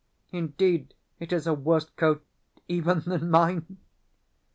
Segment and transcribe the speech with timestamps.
[0.31, 2.25] Indeed it is a worse coat
[2.67, 3.77] even than mine!